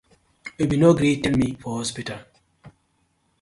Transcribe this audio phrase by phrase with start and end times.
[0.57, 2.19] Yu been no gree tell me for hospital.